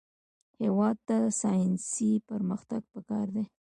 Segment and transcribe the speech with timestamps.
[0.61, 3.43] هېواد ته ساینسي پرمختګ پکار دی